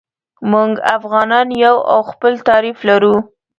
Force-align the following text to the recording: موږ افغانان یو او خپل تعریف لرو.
موږ 0.51 0.71
افغانان 0.95 1.47
یو 1.63 1.77
او 1.93 1.99
خپل 2.11 2.33
تعریف 2.47 2.77
لرو. 2.89 3.15